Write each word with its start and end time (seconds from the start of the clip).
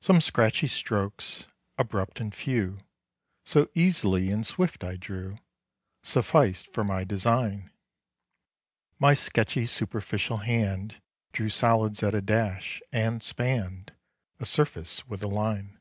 Some 0.00 0.20
scratchy 0.20 0.68
strokes 0.68 1.48
abrupt 1.78 2.20
and 2.20 2.32
few, 2.32 2.78
So 3.44 3.68
easily 3.74 4.30
and 4.30 4.46
swift 4.46 4.84
I 4.84 4.94
drew, 4.96 5.36
Sufficed 6.04 6.72
for 6.72 6.84
my 6.84 7.02
design; 7.02 7.72
My 9.00 9.14
sketchy, 9.14 9.66
superficial 9.66 10.36
hand 10.36 11.02
Drew 11.32 11.48
solids 11.48 12.04
at 12.04 12.14
a 12.14 12.22
dash 12.22 12.80
and 12.92 13.20
spanned 13.20 13.92
A 14.38 14.46
surface 14.46 15.08
with 15.08 15.24
a 15.24 15.26
line. 15.26 15.76